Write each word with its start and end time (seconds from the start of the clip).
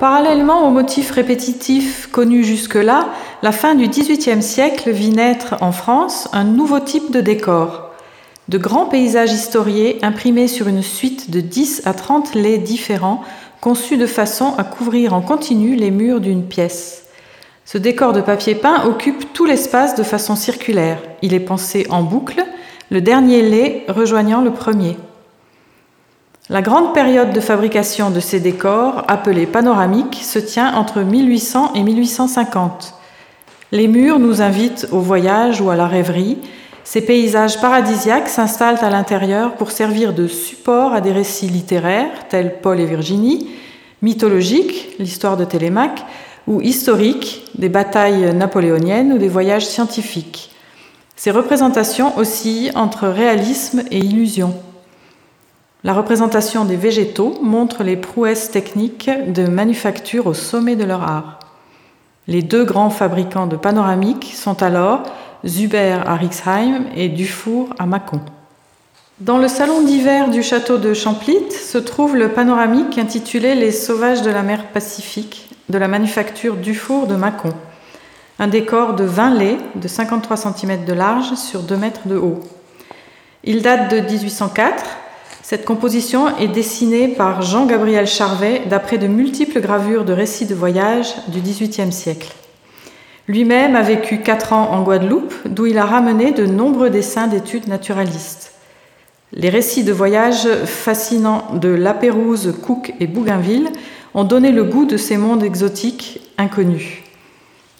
Parallèlement 0.00 0.64
aux 0.64 0.70
motifs 0.70 1.10
répétitifs 1.10 2.08
connus 2.12 2.44
jusque-là, 2.44 3.08
la 3.42 3.50
fin 3.50 3.74
du 3.74 3.88
XVIIIe 3.88 4.42
siècle 4.42 4.92
vit 4.92 5.10
naître 5.10 5.56
en 5.60 5.72
France 5.72 6.28
un 6.32 6.44
nouveau 6.44 6.78
type 6.78 7.10
de 7.10 7.20
décor. 7.20 7.90
De 8.46 8.58
grands 8.58 8.86
paysages 8.86 9.32
historiés 9.32 9.98
imprimés 10.02 10.46
sur 10.46 10.68
une 10.68 10.82
suite 10.82 11.32
de 11.32 11.40
10 11.40 11.82
à 11.84 11.94
30 11.94 12.36
laits 12.36 12.62
différents, 12.62 13.24
conçus 13.60 13.96
de 13.96 14.06
façon 14.06 14.54
à 14.56 14.62
couvrir 14.62 15.14
en 15.14 15.20
continu 15.20 15.74
les 15.74 15.90
murs 15.90 16.20
d'une 16.20 16.44
pièce. 16.44 17.06
Ce 17.64 17.76
décor 17.76 18.12
de 18.12 18.20
papier 18.20 18.54
peint 18.54 18.84
occupe 18.84 19.32
tout 19.32 19.46
l'espace 19.46 19.96
de 19.96 20.04
façon 20.04 20.36
circulaire. 20.36 21.02
Il 21.22 21.34
est 21.34 21.40
pensé 21.40 21.88
en 21.90 22.04
boucle, 22.04 22.44
le 22.92 23.00
dernier 23.00 23.42
lait 23.42 23.84
rejoignant 23.88 24.42
le 24.42 24.52
premier. 24.52 24.96
La 26.50 26.62
grande 26.62 26.94
période 26.94 27.34
de 27.34 27.40
fabrication 27.40 28.10
de 28.10 28.20
ces 28.20 28.40
décors, 28.40 29.04
appelés 29.06 29.44
panoramiques, 29.44 30.20
se 30.22 30.38
tient 30.38 30.74
entre 30.74 31.02
1800 31.02 31.72
et 31.74 31.82
1850. 31.82 32.94
Les 33.70 33.86
murs 33.86 34.18
nous 34.18 34.40
invitent 34.40 34.88
au 34.90 35.00
voyage 35.00 35.60
ou 35.60 35.68
à 35.68 35.76
la 35.76 35.86
rêverie. 35.86 36.38
Ces 36.84 37.02
paysages 37.02 37.60
paradisiaques 37.60 38.30
s'installent 38.30 38.82
à 38.82 38.88
l'intérieur 38.88 39.56
pour 39.56 39.70
servir 39.70 40.14
de 40.14 40.26
support 40.26 40.94
à 40.94 41.02
des 41.02 41.12
récits 41.12 41.48
littéraires 41.48 42.26
tels 42.30 42.60
Paul 42.62 42.80
et 42.80 42.86
Virginie, 42.86 43.50
mythologiques, 44.00 44.96
l'histoire 44.98 45.36
de 45.36 45.44
Télémaque, 45.44 46.02
ou 46.46 46.62
historiques, 46.62 47.44
des 47.58 47.68
batailles 47.68 48.34
napoléoniennes 48.34 49.12
ou 49.12 49.18
des 49.18 49.28
voyages 49.28 49.66
scientifiques. 49.66 50.50
Ces 51.14 51.30
représentations 51.30 52.16
oscillent 52.16 52.72
entre 52.74 53.06
réalisme 53.06 53.82
et 53.90 53.98
illusion. 53.98 54.54
La 55.84 55.92
représentation 55.92 56.64
des 56.64 56.74
végétaux 56.74 57.38
montre 57.40 57.84
les 57.84 57.96
prouesses 57.96 58.50
techniques 58.50 59.08
de 59.28 59.46
manufacture 59.46 60.26
au 60.26 60.34
sommet 60.34 60.74
de 60.74 60.82
leur 60.82 61.04
art. 61.04 61.38
Les 62.26 62.42
deux 62.42 62.64
grands 62.64 62.90
fabricants 62.90 63.46
de 63.46 63.56
panoramiques 63.56 64.32
sont 64.34 64.60
alors 64.64 65.04
Zuber 65.46 66.00
à 66.04 66.16
Rixheim 66.16 66.86
et 66.96 67.08
Dufour 67.08 67.68
à 67.78 67.86
Mâcon. 67.86 68.20
Dans 69.20 69.38
le 69.38 69.46
salon 69.46 69.82
d'hiver 69.82 70.30
du 70.30 70.42
château 70.42 70.78
de 70.78 70.94
Champlit 70.94 71.52
se 71.52 71.78
trouve 71.78 72.16
le 72.16 72.30
panoramique 72.30 72.98
intitulé 72.98 73.54
Les 73.54 73.70
sauvages 73.70 74.22
de 74.22 74.30
la 74.30 74.42
mer 74.42 74.64
Pacifique 74.72 75.48
de 75.68 75.78
la 75.78 75.86
manufacture 75.86 76.56
Dufour 76.56 77.06
de 77.06 77.14
Mâcon. 77.14 77.52
Un 78.40 78.48
décor 78.48 78.94
de 78.94 79.04
20 79.04 79.34
laits 79.34 79.58
de 79.76 79.86
53 79.86 80.36
cm 80.36 80.84
de 80.84 80.92
large 80.92 81.34
sur 81.34 81.62
2 81.62 81.76
mètres 81.76 82.08
de 82.08 82.16
haut. 82.16 82.40
Il 83.44 83.62
date 83.62 83.92
de 83.92 84.00
1804 84.00 84.84
cette 85.48 85.64
composition 85.64 86.36
est 86.36 86.48
dessinée 86.48 87.08
par 87.08 87.40
Jean-Gabriel 87.40 88.06
Charvet 88.06 88.64
d'après 88.68 88.98
de 88.98 89.06
multiples 89.06 89.62
gravures 89.62 90.04
de 90.04 90.12
récits 90.12 90.44
de 90.44 90.54
voyage 90.54 91.14
du 91.28 91.40
XVIIIe 91.40 91.90
siècle. 91.90 92.34
Lui-même 93.28 93.74
a 93.74 93.80
vécu 93.80 94.20
quatre 94.20 94.52
ans 94.52 94.68
en 94.72 94.82
Guadeloupe, 94.82 95.32
d'où 95.46 95.64
il 95.64 95.78
a 95.78 95.86
ramené 95.86 96.32
de 96.32 96.44
nombreux 96.44 96.90
dessins 96.90 97.28
d'études 97.28 97.66
naturalistes. 97.66 98.52
Les 99.32 99.48
récits 99.48 99.84
de 99.84 99.92
voyage 99.94 100.46
fascinants 100.66 101.46
de 101.54 101.70
La 101.70 101.94
Pérouse, 101.94 102.54
Cook 102.62 102.92
et 103.00 103.06
Bougainville 103.06 103.70
ont 104.12 104.24
donné 104.24 104.52
le 104.52 104.64
goût 104.64 104.84
de 104.84 104.98
ces 104.98 105.16
mondes 105.16 105.42
exotiques 105.42 106.20
inconnus. 106.36 106.98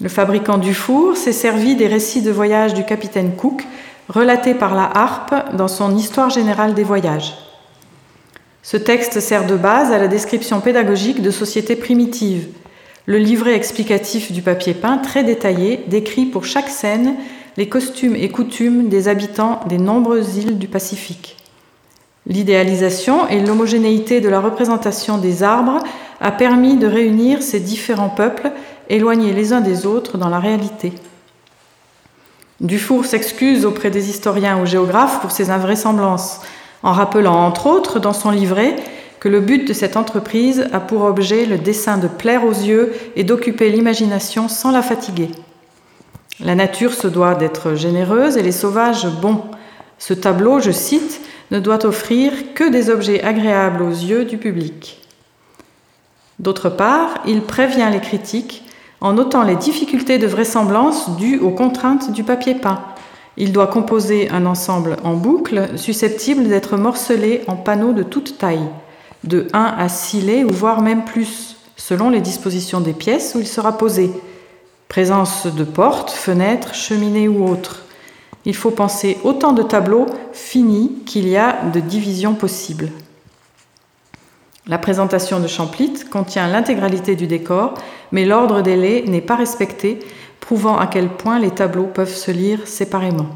Le 0.01 0.09
fabricant 0.09 0.57
du 0.57 0.73
four 0.73 1.19
s'est 1.19 1.33
servi 1.35 1.77
des 1.77 1.87
récits 1.87 2.23
de 2.23 2.31
voyage 2.31 2.73
du 2.73 2.85
capitaine 2.85 3.37
Cook, 3.37 3.63
relatés 4.09 4.55
par 4.55 4.75
la 4.75 4.85
harpe 4.85 5.55
dans 5.55 5.69
son 5.69 5.95
Histoire 5.95 6.31
générale 6.31 6.73
des 6.73 6.83
voyages. 6.83 7.35
Ce 8.63 8.77
texte 8.77 9.21
sert 9.21 9.47
de 9.47 9.57
base 9.57 9.93
à 9.93 9.99
la 9.99 10.09
description 10.09 10.61
pédagogique 10.61 11.23
de 11.23 11.31
sociétés 11.31 11.77
primitives. 11.77 12.49
Le 13.07 13.19
livret 13.19 13.55
explicatif 13.55 14.33
du 14.33 14.43
papier 14.43 14.75
peint, 14.75 14.99
très 14.99 15.25
détaillé, 15.25 15.85
décrit 15.87 16.27
pour 16.27 16.45
chaque 16.45 16.69
scène 16.69 17.15
les 17.57 17.69
costumes 17.69 18.15
et 18.15 18.29
coutumes 18.29 18.89
des 18.89 19.09
habitants 19.09 19.61
des 19.69 19.79
nombreuses 19.79 20.37
îles 20.37 20.59
du 20.59 20.69
Pacifique. 20.69 21.37
L'idéalisation 22.27 23.27
et 23.29 23.41
l'homogénéité 23.41 24.21
de 24.21 24.29
la 24.29 24.41
représentation 24.41 25.17
des 25.17 25.43
arbres 25.43 25.83
a 26.21 26.31
permis 26.31 26.77
de 26.77 26.87
réunir 26.87 27.43
ces 27.43 27.61
différents 27.61 28.11
peuples 28.11 28.51
éloignés 28.91 29.33
les 29.33 29.53
uns 29.53 29.63
des 29.63 29.87
autres 29.87 30.19
dans 30.19 30.29
la 30.29 30.39
réalité. 30.39 30.93
Dufour 32.61 33.07
s'excuse 33.07 33.65
auprès 33.65 33.91
des 33.91 34.11
historiens 34.11 34.61
ou 34.61 34.67
géographes 34.67 35.21
pour 35.21 35.31
ces 35.31 35.51
invraisemblances, 35.51 36.41
en 36.83 36.93
rappelant 36.93 37.45
entre 37.47 37.67
autres 37.67 37.99
dans 37.99 38.13
son 38.13 38.31
livret 38.31 38.77
que 39.21 39.29
le 39.29 39.41
but 39.41 39.67
de 39.67 39.73
cette 39.73 39.97
entreprise 39.97 40.69
a 40.73 40.81
pour 40.81 41.03
objet 41.03 41.45
le 41.45 41.59
dessin 41.59 41.99
de 41.99 42.09
plaire 42.09 42.45
aux 42.45 42.53
yeux 42.53 42.93
et 43.17 43.25
d'occuper 43.25 43.71
l'imagination 43.71 44.49
sans 44.49 44.71
la 44.71 44.83
fatiguer. 44.83 45.31
La 46.41 46.55
nature 46.55 46.95
se 46.95 47.09
doit 47.09 47.35
d'être 47.35 47.75
généreuse 47.75 48.37
et 48.37 48.43
les 48.43 48.53
sauvages 48.53 49.09
bons. 49.21 49.43
Ce 49.99 50.15
tableau, 50.15 50.61
je 50.61 50.71
cite, 50.71 51.21
ne 51.51 51.59
doit 51.59 51.85
offrir 51.85 52.33
que 52.55 52.69
des 52.69 52.91
objets 52.91 53.25
agréables 53.25 53.83
aux 53.83 53.91
yeux 53.91 54.25
du 54.25 54.39
public. 54.39 55.05
D'autre 56.39 56.69
part, 56.69 57.15
il 57.27 57.41
prévient 57.43 57.89
les 57.91 58.01
critiques 58.01 58.63
en 59.01 59.13
notant 59.13 59.43
les 59.43 59.57
difficultés 59.57 60.19
de 60.19 60.27
vraisemblance 60.27 61.17
dues 61.17 61.39
aux 61.39 61.51
contraintes 61.51 62.13
du 62.13 62.23
papier 62.23 62.55
peint, 62.55 62.81
il 63.39 63.53
doit 63.53 63.69
composer 63.69 64.29
un 64.31 64.47
ensemble 64.47 64.97
en 65.05 65.15
boucle 65.15 65.69
susceptible 65.77 66.49
d'être 66.49 66.77
morcelé 66.77 67.43
en 67.47 67.57
panneaux 67.57 67.93
de 67.93 68.03
toute 68.03 68.37
taille, 68.37 68.69
de 69.23 69.47
1 69.53 69.75
à 69.79 69.89
6 69.89 70.21
laits 70.23 70.45
ou 70.45 70.53
voire 70.53 70.83
même 70.83 71.05
plus, 71.05 71.57
selon 71.77 72.11
les 72.11 72.21
dispositions 72.21 72.81
des 72.81 72.93
pièces 72.93 73.35
où 73.37 73.41
il 73.41 73.47
sera 73.47 73.79
posé. 73.79 74.11
Présence 74.89 75.47
de 75.47 75.65
portes, 75.65 76.11
fenêtres, 76.11 76.75
cheminées 76.75 77.29
ou 77.29 77.49
autres. 77.49 77.85
Il 78.45 78.57
faut 78.57 78.73
penser 78.73 79.19
autant 79.23 79.53
de 79.53 79.63
tableaux 79.63 80.07
finis 80.33 81.03
qu'il 81.07 81.29
y 81.29 81.37
a 81.37 81.65
de 81.73 81.81
divisions 81.81 82.35
possibles. 82.35 82.91
La 84.67 84.79
présentation 84.79 85.39
de 85.39 85.47
Champlit 85.47 86.05
contient 86.11 86.49
l'intégralité 86.49 87.15
du 87.15 87.27
décor, 87.27 87.75
mais 88.11 88.25
l'ordre 88.25 88.63
des 88.63 88.77
laits 88.77 89.09
n'est 89.09 89.21
pas 89.21 89.37
respecté 89.37 90.01
prouvant 90.41 90.79
à 90.79 90.87
quel 90.87 91.09
point 91.09 91.39
les 91.39 91.51
tableaux 91.51 91.89
peuvent 91.93 92.15
se 92.15 92.31
lire 92.31 92.67
séparément. 92.67 93.29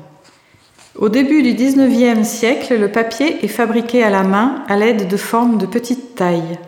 Au 0.99 1.09
début 1.09 1.43
du 1.43 1.55
XIXe 1.55 2.27
siècle, 2.27 2.79
le 2.79 2.91
papier 2.91 3.45
est 3.45 3.49
fabriqué 3.49 4.03
à 4.03 4.11
la 4.11 4.23
main 4.23 4.63
à 4.69 4.77
l'aide 4.77 5.09
de 5.09 5.17
formes 5.17 5.57
de 5.57 5.67
petite 5.67 6.15
taille. 6.15 6.59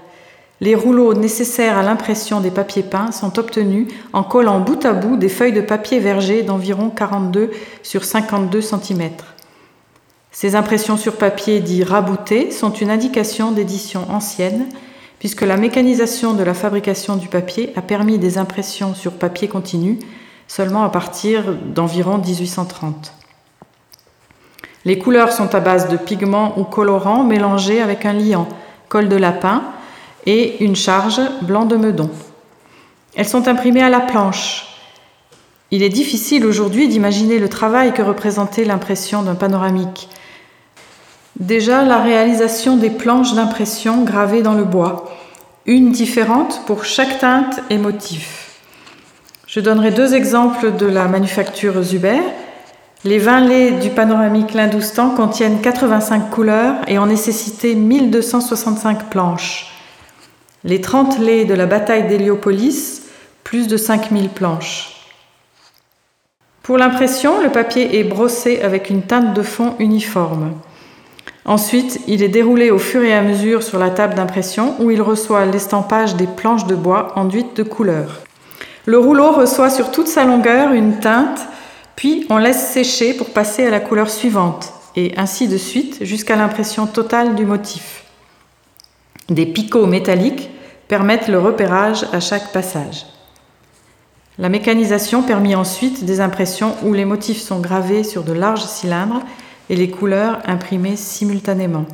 Les 0.60 0.74
rouleaux 0.74 1.12
nécessaires 1.12 1.76
à 1.76 1.82
l'impression 1.82 2.40
des 2.40 2.50
papiers 2.50 2.82
peints 2.82 3.12
sont 3.12 3.38
obtenus 3.38 3.88
en 4.14 4.22
collant 4.22 4.60
bout 4.60 4.82
à 4.86 4.94
bout 4.94 5.16
des 5.16 5.28
feuilles 5.28 5.52
de 5.52 5.60
papier 5.60 5.98
verger 5.98 6.42
d'environ 6.42 6.88
42 6.88 7.50
sur 7.82 8.04
52 8.04 8.62
cm. 8.62 9.10
Ces 10.32 10.56
impressions 10.56 10.96
sur 10.96 11.16
papier 11.16 11.60
dit 11.60 11.84
rabouté 11.84 12.50
sont 12.50 12.72
une 12.72 12.90
indication 12.90 13.52
d'édition 13.52 14.10
ancienne, 14.10 14.66
puisque 15.18 15.42
la 15.42 15.56
mécanisation 15.56 16.32
de 16.32 16.42
la 16.42 16.54
fabrication 16.54 17.16
du 17.16 17.28
papier 17.28 17.72
a 17.76 17.82
permis 17.82 18.18
des 18.18 18.38
impressions 18.38 18.94
sur 18.94 19.12
papier 19.12 19.48
continu 19.48 19.98
seulement 20.46 20.84
à 20.84 20.88
partir 20.88 21.54
d'environ 21.54 22.18
1830. 22.18 23.12
Les 24.84 24.98
couleurs 24.98 25.32
sont 25.32 25.54
à 25.54 25.60
base 25.60 25.88
de 25.88 25.96
pigments 25.96 26.58
ou 26.58 26.64
colorants 26.64 27.24
mélangés 27.24 27.80
avec 27.80 28.04
un 28.04 28.12
liant, 28.12 28.46
col 28.88 29.08
de 29.08 29.16
lapin 29.16 29.62
et 30.26 30.62
une 30.62 30.76
charge 30.76 31.20
blanc 31.42 31.64
de 31.64 31.76
meudon. 31.76 32.10
Elles 33.14 33.28
sont 33.28 33.48
imprimées 33.48 33.82
à 33.82 33.90
la 33.90 34.00
planche. 34.00 34.66
Il 35.70 35.82
est 35.82 35.88
difficile 35.88 36.44
aujourd'hui 36.44 36.88
d'imaginer 36.88 37.38
le 37.38 37.48
travail 37.48 37.92
que 37.92 38.02
représentait 38.02 38.64
l'impression 38.64 39.22
d'un 39.22 39.34
panoramique. 39.34 40.08
Déjà 41.40 41.82
la 41.82 41.98
réalisation 41.98 42.76
des 42.76 42.90
planches 42.90 43.34
d'impression 43.34 44.04
gravées 44.04 44.42
dans 44.42 44.54
le 44.54 44.64
bois, 44.64 45.10
une 45.66 45.90
différente 45.90 46.62
pour 46.66 46.84
chaque 46.84 47.18
teinte 47.18 47.60
et 47.70 47.78
motif. 47.78 48.43
Je 49.54 49.60
donnerai 49.60 49.92
deux 49.92 50.14
exemples 50.14 50.74
de 50.76 50.86
la 50.86 51.06
manufacture 51.06 51.80
Zuber. 51.80 52.18
Les 53.04 53.20
20 53.20 53.40
laits 53.42 53.78
du 53.78 53.90
panoramique 53.90 54.52
L'Indoustan 54.52 55.10
contiennent 55.10 55.60
85 55.60 56.28
couleurs 56.28 56.74
et 56.88 56.98
ont 56.98 57.06
nécessité 57.06 57.76
1265 57.76 59.10
planches. 59.10 59.72
Les 60.64 60.80
30 60.80 61.20
laits 61.20 61.46
de 61.46 61.54
la 61.54 61.66
bataille 61.66 62.08
d'Héliopolis, 62.08 63.02
plus 63.44 63.68
de 63.68 63.76
5000 63.76 64.30
planches. 64.30 65.06
Pour 66.64 66.76
l'impression, 66.76 67.40
le 67.40 67.50
papier 67.50 68.00
est 68.00 68.02
brossé 68.02 68.60
avec 68.60 68.90
une 68.90 69.02
teinte 69.02 69.34
de 69.34 69.42
fond 69.42 69.76
uniforme. 69.78 70.54
Ensuite, 71.44 72.00
il 72.08 72.24
est 72.24 72.28
déroulé 72.28 72.72
au 72.72 72.78
fur 72.80 73.04
et 73.04 73.14
à 73.14 73.22
mesure 73.22 73.62
sur 73.62 73.78
la 73.78 73.90
table 73.90 74.16
d'impression 74.16 74.74
où 74.80 74.90
il 74.90 75.00
reçoit 75.00 75.46
l'estampage 75.46 76.16
des 76.16 76.26
planches 76.26 76.66
de 76.66 76.74
bois 76.74 77.12
enduites 77.14 77.56
de 77.56 77.62
couleurs. 77.62 78.24
Le 78.86 78.98
rouleau 78.98 79.32
reçoit 79.32 79.70
sur 79.70 79.90
toute 79.90 80.08
sa 80.08 80.24
longueur 80.24 80.72
une 80.72 80.98
teinte, 81.00 81.40
puis 81.96 82.26
on 82.28 82.36
laisse 82.36 82.68
sécher 82.68 83.14
pour 83.14 83.30
passer 83.30 83.66
à 83.66 83.70
la 83.70 83.80
couleur 83.80 84.10
suivante, 84.10 84.72
et 84.94 85.14
ainsi 85.16 85.48
de 85.48 85.56
suite 85.56 86.04
jusqu'à 86.04 86.36
l'impression 86.36 86.86
totale 86.86 87.34
du 87.34 87.46
motif. 87.46 88.04
Des 89.30 89.46
picots 89.46 89.86
métalliques 89.86 90.50
permettent 90.86 91.28
le 91.28 91.38
repérage 91.38 92.06
à 92.12 92.20
chaque 92.20 92.52
passage. 92.52 93.06
La 94.38 94.50
mécanisation 94.50 95.22
permit 95.22 95.54
ensuite 95.54 96.04
des 96.04 96.20
impressions 96.20 96.76
où 96.82 96.92
les 96.92 97.06
motifs 97.06 97.40
sont 97.40 97.60
gravés 97.60 98.04
sur 98.04 98.22
de 98.22 98.32
larges 98.32 98.66
cylindres 98.66 99.22
et 99.70 99.76
les 99.76 99.88
couleurs 99.88 100.40
imprimées 100.44 100.96
simultanément. 100.96 101.86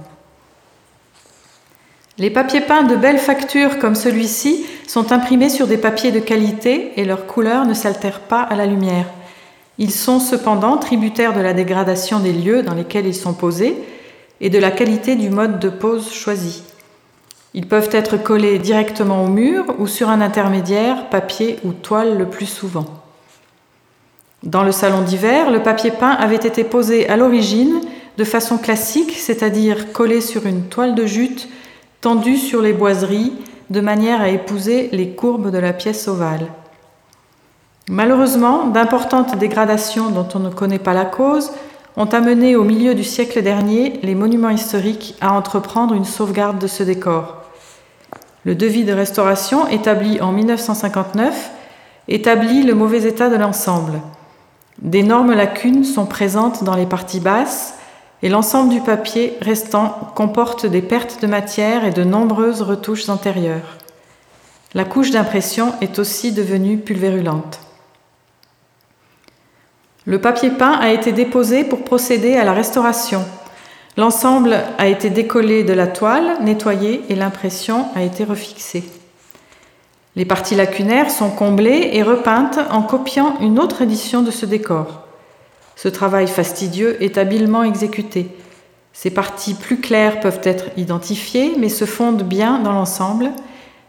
Les 2.18 2.30
papiers 2.30 2.62
peints 2.62 2.82
de 2.82 2.96
belle 2.96 3.18
facture 3.18 3.78
comme 3.78 3.94
celui-ci 3.94 4.66
sont 4.90 5.12
imprimés 5.12 5.50
sur 5.50 5.68
des 5.68 5.76
papiers 5.76 6.10
de 6.10 6.18
qualité 6.18 6.94
et 6.96 7.04
leurs 7.04 7.28
couleurs 7.28 7.64
ne 7.64 7.74
s'altèrent 7.74 8.22
pas 8.22 8.42
à 8.42 8.56
la 8.56 8.66
lumière. 8.66 9.06
Ils 9.78 9.92
sont 9.92 10.18
cependant 10.18 10.78
tributaires 10.78 11.32
de 11.32 11.40
la 11.40 11.52
dégradation 11.52 12.18
des 12.18 12.32
lieux 12.32 12.64
dans 12.64 12.74
lesquels 12.74 13.06
ils 13.06 13.14
sont 13.14 13.32
posés 13.32 13.76
et 14.40 14.50
de 14.50 14.58
la 14.58 14.72
qualité 14.72 15.14
du 15.14 15.30
mode 15.30 15.60
de 15.60 15.68
pose 15.68 16.12
choisi. 16.12 16.64
Ils 17.54 17.68
peuvent 17.68 17.90
être 17.92 18.20
collés 18.20 18.58
directement 18.58 19.22
au 19.22 19.28
mur 19.28 19.64
ou 19.78 19.86
sur 19.86 20.08
un 20.08 20.20
intermédiaire, 20.20 21.08
papier 21.08 21.60
ou 21.62 21.70
toile 21.70 22.18
le 22.18 22.26
plus 22.26 22.46
souvent. 22.46 22.86
Dans 24.42 24.64
le 24.64 24.72
salon 24.72 25.02
d'hiver, 25.02 25.52
le 25.52 25.62
papier 25.62 25.92
peint 25.92 26.16
avait 26.18 26.34
été 26.34 26.64
posé 26.64 27.08
à 27.08 27.16
l'origine 27.16 27.80
de 28.18 28.24
façon 28.24 28.58
classique, 28.58 29.12
c'est-à-dire 29.16 29.92
collé 29.92 30.20
sur 30.20 30.46
une 30.46 30.64
toile 30.64 30.96
de 30.96 31.06
jute 31.06 31.48
tendue 32.00 32.38
sur 32.38 32.60
les 32.60 32.72
boiseries 32.72 33.34
de 33.70 33.80
manière 33.80 34.20
à 34.20 34.28
épouser 34.28 34.88
les 34.92 35.10
courbes 35.10 35.50
de 35.50 35.58
la 35.58 35.72
pièce 35.72 36.08
ovale. 36.08 36.48
Malheureusement, 37.88 38.66
d'importantes 38.66 39.38
dégradations 39.38 40.10
dont 40.10 40.28
on 40.34 40.40
ne 40.40 40.50
connaît 40.50 40.78
pas 40.78 40.92
la 40.92 41.04
cause 41.04 41.52
ont 41.96 42.06
amené 42.06 42.56
au 42.56 42.64
milieu 42.64 42.94
du 42.94 43.04
siècle 43.04 43.42
dernier 43.42 43.98
les 44.02 44.14
monuments 44.14 44.50
historiques 44.50 45.16
à 45.20 45.32
entreprendre 45.32 45.94
une 45.94 46.04
sauvegarde 46.04 46.58
de 46.58 46.66
ce 46.66 46.82
décor. 46.82 47.36
Le 48.44 48.54
devis 48.54 48.84
de 48.84 48.92
restauration, 48.92 49.66
établi 49.68 50.20
en 50.20 50.32
1959, 50.32 51.50
établit 52.08 52.62
le 52.62 52.74
mauvais 52.74 53.02
état 53.02 53.28
de 53.28 53.36
l'ensemble. 53.36 54.00
D'énormes 54.80 55.34
lacunes 55.34 55.84
sont 55.84 56.06
présentes 56.06 56.64
dans 56.64 56.74
les 56.74 56.86
parties 56.86 57.20
basses 57.20 57.74
et 58.22 58.28
l'ensemble 58.28 58.70
du 58.70 58.80
papier 58.80 59.36
restant 59.40 60.12
comporte 60.14 60.66
des 60.66 60.82
pertes 60.82 61.22
de 61.22 61.26
matière 61.26 61.84
et 61.84 61.90
de 61.90 62.04
nombreuses 62.04 62.62
retouches 62.62 63.08
antérieures. 63.08 63.78
La 64.74 64.84
couche 64.84 65.10
d'impression 65.10 65.74
est 65.80 65.98
aussi 65.98 66.32
devenue 66.32 66.78
pulvérulente. 66.78 67.60
Le 70.04 70.20
papier 70.20 70.50
peint 70.50 70.72
a 70.72 70.90
été 70.90 71.12
déposé 71.12 71.64
pour 71.64 71.84
procéder 71.84 72.36
à 72.36 72.44
la 72.44 72.52
restauration. 72.52 73.24
L'ensemble 73.96 74.56
a 74.78 74.86
été 74.86 75.10
décollé 75.10 75.64
de 75.64 75.72
la 75.72 75.86
toile, 75.86 76.38
nettoyé 76.42 77.02
et 77.08 77.14
l'impression 77.14 77.86
a 77.94 78.02
été 78.02 78.24
refixée. 78.24 78.84
Les 80.16 80.24
parties 80.24 80.54
lacunaires 80.54 81.10
sont 81.10 81.30
comblées 81.30 81.90
et 81.92 82.02
repeintes 82.02 82.58
en 82.70 82.82
copiant 82.82 83.38
une 83.40 83.58
autre 83.58 83.82
édition 83.82 84.22
de 84.22 84.30
ce 84.30 84.46
décor. 84.46 85.06
Ce 85.82 85.88
travail 85.88 86.26
fastidieux 86.26 87.02
est 87.02 87.16
habilement 87.16 87.62
exécuté. 87.62 88.28
Ces 88.92 89.08
parties 89.08 89.54
plus 89.54 89.80
claires 89.80 90.20
peuvent 90.20 90.42
être 90.42 90.66
identifiées 90.76 91.54
mais 91.56 91.70
se 91.70 91.86
fondent 91.86 92.22
bien 92.22 92.58
dans 92.58 92.72
l'ensemble. 92.72 93.30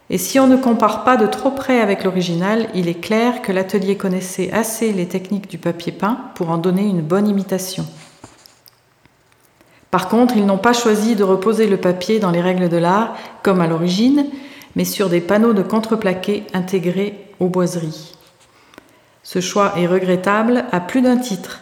Et 0.08 0.16
si 0.16 0.40
on 0.40 0.46
ne 0.46 0.56
compare 0.56 1.04
pas 1.04 1.18
de 1.18 1.26
trop 1.26 1.50
près 1.50 1.82
avec 1.82 2.04
l'original, 2.04 2.70
il 2.74 2.88
est 2.88 3.02
clair 3.02 3.42
que 3.42 3.52
l'atelier 3.52 3.98
connaissait 3.98 4.50
assez 4.52 4.90
les 4.94 5.06
techniques 5.06 5.50
du 5.50 5.58
papier 5.58 5.92
peint 5.92 6.16
pour 6.34 6.48
en 6.48 6.56
donner 6.56 6.86
une 6.86 7.02
bonne 7.02 7.28
imitation. 7.28 7.84
Par 9.90 10.08
contre, 10.08 10.34
ils 10.34 10.46
n'ont 10.46 10.56
pas 10.56 10.72
choisi 10.72 11.14
de 11.14 11.24
reposer 11.24 11.66
le 11.66 11.76
papier 11.76 12.20
dans 12.20 12.30
les 12.30 12.40
règles 12.40 12.70
de 12.70 12.78
l'art, 12.78 13.14
comme 13.42 13.60
à 13.60 13.66
l'origine, 13.66 14.28
mais 14.76 14.86
sur 14.86 15.10
des 15.10 15.20
panneaux 15.20 15.52
de 15.52 15.62
contreplaqué 15.62 16.44
intégrés 16.54 17.26
aux 17.38 17.50
boiseries. 17.50 18.14
Ce 19.22 19.42
choix 19.42 19.74
est 19.76 19.86
regrettable 19.86 20.64
à 20.72 20.80
plus 20.80 21.02
d'un 21.02 21.18
titre. 21.18 21.61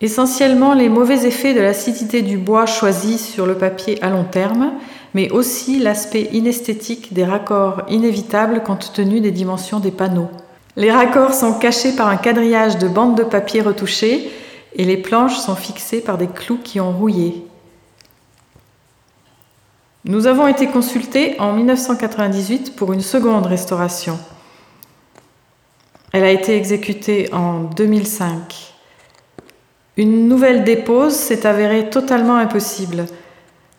Essentiellement 0.00 0.74
les 0.74 0.88
mauvais 0.88 1.26
effets 1.26 1.54
de 1.54 1.60
l'acidité 1.60 2.22
du 2.22 2.36
bois 2.36 2.66
choisi 2.66 3.16
sur 3.18 3.46
le 3.46 3.56
papier 3.56 4.02
à 4.02 4.10
long 4.10 4.24
terme, 4.24 4.72
mais 5.14 5.30
aussi 5.30 5.78
l'aspect 5.78 6.28
inesthétique 6.32 7.14
des 7.14 7.24
raccords 7.24 7.82
inévitables 7.88 8.62
compte 8.62 8.92
tenu 8.92 9.20
des 9.20 9.30
dimensions 9.30 9.78
des 9.78 9.92
panneaux. 9.92 10.30
Les 10.76 10.90
raccords 10.90 11.34
sont 11.34 11.54
cachés 11.54 11.94
par 11.94 12.08
un 12.08 12.16
quadrillage 12.16 12.78
de 12.78 12.88
bandes 12.88 13.16
de 13.16 13.22
papier 13.22 13.60
retouchées 13.60 14.30
et 14.74 14.84
les 14.84 14.96
planches 14.96 15.38
sont 15.38 15.54
fixées 15.54 16.00
par 16.00 16.18
des 16.18 16.26
clous 16.26 16.58
qui 16.58 16.80
ont 16.80 16.92
rouillé. 16.92 17.46
Nous 20.04 20.26
avons 20.26 20.48
été 20.48 20.66
consultés 20.66 21.36
en 21.38 21.52
1998 21.52 22.74
pour 22.74 22.92
une 22.92 23.00
seconde 23.00 23.46
restauration. 23.46 24.18
Elle 26.12 26.24
a 26.24 26.30
été 26.30 26.56
exécutée 26.56 27.32
en 27.32 27.60
2005. 27.60 28.73
Une 29.96 30.28
nouvelle 30.28 30.64
dépose 30.64 31.14
s'est 31.14 31.46
avérée 31.46 31.88
totalement 31.88 32.36
impossible. 32.36 33.06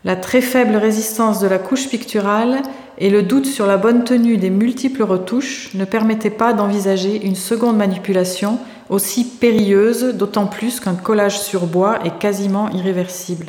La 0.06 0.16
très 0.16 0.40
faible 0.40 0.78
résistance 0.78 1.42
de 1.42 1.48
la 1.48 1.60
couche 1.60 1.90
picturale 1.90 2.62
et 2.98 3.10
le 3.10 3.22
doute 3.22 3.46
sur 3.46 3.66
la 3.66 3.76
bonne 3.76 4.06
tenue 4.06 4.38
des 4.38 4.50
multiples 4.50 5.04
retouches 5.04 5.74
ne 5.74 5.84
permettaient 5.84 6.30
pas 6.30 6.54
d'envisager 6.54 7.26
une 7.26 7.36
seconde 7.36 7.76
manipulation 7.76 8.60
aussi 8.90 9.26
périlleuse, 9.26 10.14
d'autant 10.14 10.46
plus 10.46 10.80
qu'un 10.80 10.96
collage 10.96 11.40
sur 11.40 11.66
bois 11.66 12.00
est 12.06 12.18
quasiment 12.18 12.70
irréversible. 12.70 13.48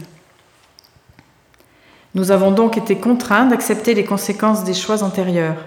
Nous 2.17 2.33
avons 2.33 2.51
donc 2.51 2.79
été 2.79 2.97
contraints 2.97 3.47
d'accepter 3.47 3.95
les 3.95 4.05
conséquences 4.05 4.65
des 4.65 4.75
choix 4.75 5.05
antérieurs. 5.05 5.67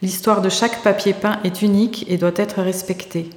L'histoire 0.00 0.40
de 0.40 0.48
chaque 0.48 0.82
papier 0.82 1.12
peint 1.12 1.38
est 1.44 1.60
unique 1.60 2.06
et 2.08 2.16
doit 2.16 2.30
être 2.36 2.62
respectée. 2.62 3.28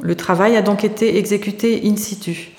Le 0.00 0.14
travail 0.14 0.56
a 0.56 0.62
donc 0.62 0.84
été 0.84 1.18
exécuté 1.18 1.82
in 1.84 1.96
situ. 1.96 2.52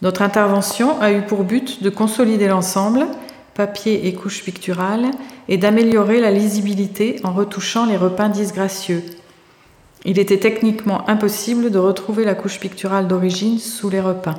Notre 0.00 0.22
intervention 0.22 1.00
a 1.00 1.10
eu 1.10 1.22
pour 1.22 1.42
but 1.42 1.82
de 1.82 1.90
consolider 1.90 2.46
l'ensemble, 2.46 3.06
papier 3.54 4.06
et 4.06 4.14
couche 4.14 4.44
picturale, 4.44 5.10
et 5.48 5.56
d'améliorer 5.56 6.20
la 6.20 6.30
lisibilité 6.30 7.16
en 7.24 7.32
retouchant 7.32 7.86
les 7.86 7.96
repeints 7.96 8.28
disgracieux. 8.28 9.02
Il 10.04 10.20
était 10.20 10.38
techniquement 10.38 11.08
impossible 11.08 11.70
de 11.72 11.78
retrouver 11.78 12.24
la 12.24 12.36
couche 12.36 12.60
picturale 12.60 13.08
d'origine 13.08 13.58
sous 13.58 13.90
les 13.90 14.00
repeints. 14.00 14.38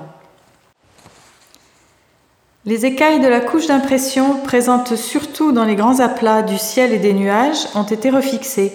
Les 2.65 2.85
écailles 2.85 3.19
de 3.19 3.27
la 3.27 3.41
couche 3.41 3.67
d'impression, 3.67 4.35
présentes 4.43 4.95
surtout 4.95 5.51
dans 5.51 5.65
les 5.65 5.75
grands 5.75 5.99
aplats 5.99 6.41
du 6.41 6.57
ciel 6.57 6.93
et 6.93 6.99
des 6.99 7.13
nuages, 7.13 7.67
ont 7.75 7.83
été 7.83 8.09
refixées. 8.09 8.73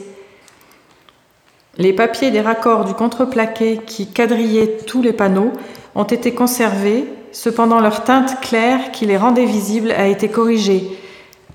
Les 1.76 1.92
papiers 1.92 2.30
des 2.30 2.40
raccords 2.40 2.84
du 2.84 2.94
contreplaqué 2.94 3.80
qui 3.84 4.06
quadrillaient 4.06 4.76
tous 4.86 5.02
les 5.02 5.12
panneaux 5.12 5.52
ont 5.96 6.04
été 6.04 6.32
conservés, 6.32 7.04
cependant 7.32 7.80
leur 7.80 8.04
teinte 8.04 8.40
claire 8.40 8.92
qui 8.92 9.06
les 9.06 9.16
rendait 9.16 9.44
visibles 9.44 9.90
a 9.90 10.06
été 10.06 10.28
corrigée, 10.28 10.96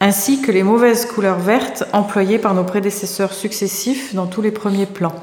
ainsi 0.01 0.41
que 0.41 0.51
les 0.51 0.63
mauvaises 0.63 1.05
couleurs 1.05 1.39
vertes 1.39 1.85
employées 1.93 2.37
par 2.37 2.53
nos 2.53 2.65
prédécesseurs 2.65 3.33
successifs 3.33 4.13
dans 4.13 4.27
tous 4.27 4.41
les 4.41 4.51
premiers 4.51 4.85
plans. 4.85 5.15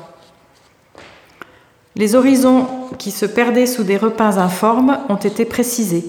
Les 1.95 2.15
horizons 2.15 2.67
qui 2.99 3.11
se 3.11 3.27
perdaient 3.27 3.67
sous 3.67 3.85
des 3.85 3.97
repeints 3.99 4.39
informes 4.39 4.99
ont 5.11 5.17
été 5.17 5.45
précisés. 5.45 6.05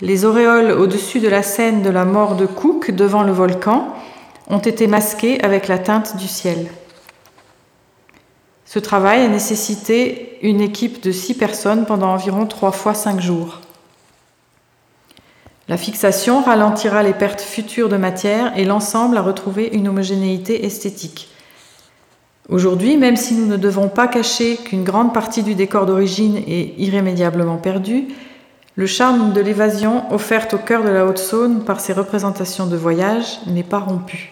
Les 0.00 0.24
auréoles 0.24 0.72
au-dessus 0.72 1.18
de 1.18 1.28
la 1.28 1.42
scène 1.42 1.82
de 1.82 1.90
la 1.90 2.04
mort 2.04 2.36
de 2.36 2.46
Cook 2.46 2.92
devant 2.92 3.22
le 3.22 3.32
volcan 3.32 3.94
ont 4.48 4.58
été 4.58 4.86
masquées 4.86 5.40
avec 5.42 5.68
la 5.68 5.78
teinte 5.78 6.16
du 6.16 6.26
ciel. 6.26 6.68
Ce 8.72 8.78
travail 8.78 9.22
a 9.22 9.28
nécessité 9.28 10.38
une 10.42 10.60
équipe 10.60 11.02
de 11.02 11.10
six 11.10 11.34
personnes 11.34 11.86
pendant 11.86 12.12
environ 12.12 12.46
trois 12.46 12.70
fois 12.70 12.94
cinq 12.94 13.20
jours. 13.20 13.58
La 15.66 15.76
fixation 15.76 16.40
ralentira 16.40 17.02
les 17.02 17.12
pertes 17.12 17.40
futures 17.40 17.88
de 17.88 17.96
matière 17.96 18.56
et 18.56 18.64
l'ensemble 18.64 19.16
a 19.16 19.22
retrouvé 19.22 19.70
une 19.72 19.88
homogénéité 19.88 20.64
esthétique. 20.64 21.30
Aujourd'hui, 22.48 22.96
même 22.96 23.16
si 23.16 23.34
nous 23.34 23.46
ne 23.46 23.56
devons 23.56 23.88
pas 23.88 24.06
cacher 24.06 24.56
qu'une 24.56 24.84
grande 24.84 25.12
partie 25.12 25.42
du 25.42 25.56
décor 25.56 25.84
d'origine 25.84 26.36
est 26.36 26.74
irrémédiablement 26.78 27.56
perdue, 27.56 28.06
le 28.76 28.86
charme 28.86 29.32
de 29.32 29.40
l'évasion 29.40 30.04
offerte 30.12 30.54
au 30.54 30.58
cœur 30.58 30.84
de 30.84 30.90
la 30.90 31.06
Haute-Saône 31.06 31.64
par 31.64 31.80
ses 31.80 31.92
représentations 31.92 32.68
de 32.68 32.76
voyage 32.76 33.40
n'est 33.48 33.64
pas 33.64 33.80
rompu. 33.80 34.30